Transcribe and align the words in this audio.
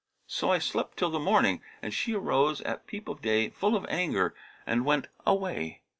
So 0.25 0.49
I 0.49 0.57
slept 0.57 0.97
till 0.97 1.11
the 1.11 1.19
morning, 1.19 1.61
and 1.79 1.93
she 1.93 2.15
arose 2.15 2.59
at 2.61 2.87
peep 2.87 3.07
of 3.07 3.21
day 3.21 3.49
full 3.49 3.75
of 3.75 3.85
anger 3.87 4.33
and 4.65 4.83
went 4.83 5.07
away. 5.27 5.83